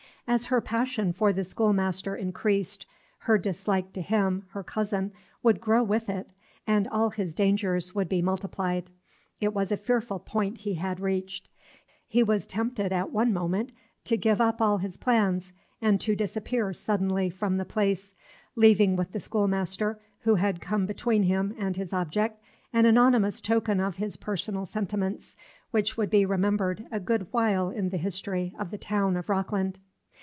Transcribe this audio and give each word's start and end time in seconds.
As 0.27 0.45
her 0.45 0.61
passion 0.61 1.11
for 1.11 1.33
the 1.33 1.43
schoolmaster 1.43 2.15
increased, 2.15 2.85
her 3.19 3.37
dislike 3.37 3.91
to 3.91 4.01
him, 4.01 4.45
her 4.51 4.63
cousin, 4.63 5.11
would 5.43 5.59
grow 5.59 5.83
with 5.83 6.07
it, 6.09 6.29
and 6.65 6.87
all 6.87 7.09
his 7.09 7.35
dangers 7.35 7.93
would 7.93 8.07
be 8.07 8.21
multiplied. 8.21 8.89
It 9.41 9.53
was 9.53 9.73
a 9.73 9.77
fearful 9.77 10.19
point 10.19 10.59
he 10.59 10.75
had, 10.75 11.01
reached. 11.01 11.49
He 12.07 12.23
was 12.23 12.45
tempted 12.47 12.93
at 12.93 13.11
one 13.11 13.33
moment 13.33 13.73
to 14.05 14.15
give 14.15 14.39
up 14.39 14.61
all 14.61 14.77
his 14.77 14.95
plans 14.95 15.51
and 15.81 15.99
to 15.99 16.15
disappear 16.15 16.71
suddenly 16.71 17.29
from 17.29 17.57
the 17.57 17.65
place, 17.65 18.13
leaving 18.55 18.95
with 18.95 19.11
the 19.11 19.19
schoolmaster, 19.19 19.99
who 20.21 20.35
had 20.35 20.61
come 20.61 20.85
between 20.85 21.23
him 21.23 21.53
and 21.59 21.75
his 21.75 21.91
object, 21.91 22.41
an 22.71 22.85
anonymous 22.85 23.41
token 23.41 23.81
of 23.81 23.97
his 23.97 24.15
personal 24.15 24.65
sentiments 24.65 25.35
which 25.71 25.97
would 25.97 26.11
be 26.11 26.25
remembered 26.25 26.87
a 26.89 27.01
good 27.01 27.27
while 27.33 27.69
in 27.69 27.89
the 27.89 27.97
history 27.97 28.55
of 28.57 28.71
the 28.71 28.77
town 28.77 29.17
of 29.17 29.27
Rockland. 29.27 29.77